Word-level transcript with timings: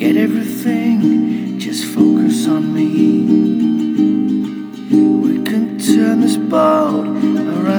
Forget 0.00 0.16
everything, 0.16 1.58
just 1.58 1.84
focus 1.84 2.48
on 2.48 2.72
me. 2.72 3.20
We 4.96 5.44
can 5.44 5.78
turn 5.78 6.22
this 6.22 6.38
boat 6.38 7.06
around. 7.06 7.69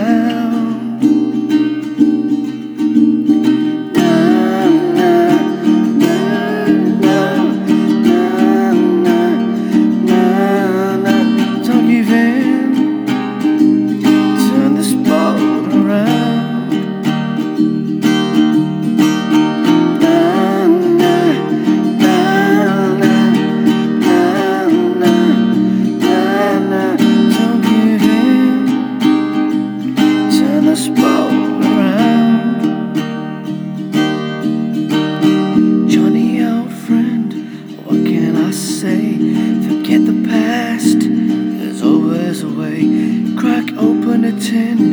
say, 38.61 39.17
forget 39.67 40.05
the 40.05 40.23
past. 40.27 40.99
There's 40.99 41.81
always 41.81 42.43
a 42.43 42.49
way. 42.49 43.25
Crack 43.35 43.73
open 43.77 44.23
a 44.25 44.39
tin. 44.39 44.90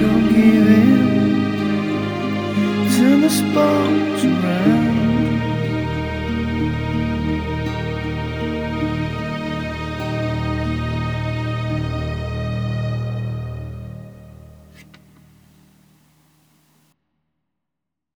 Don't 0.00 0.28
give 0.28 0.68
in 0.68 1.06
to 2.96 3.20
the 3.20 3.30
sponge. 3.30 4.29